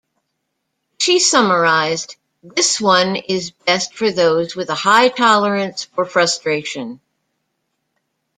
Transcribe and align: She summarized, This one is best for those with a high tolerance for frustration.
She 0.97 1.19
summarized, 1.19 2.15
This 2.41 2.81
one 2.81 3.15
is 3.17 3.51
best 3.51 3.93
for 3.93 4.09
those 4.09 4.55
with 4.55 4.71
a 4.71 4.73
high 4.73 5.09
tolerance 5.09 5.83
for 5.83 6.05
frustration. 6.05 6.99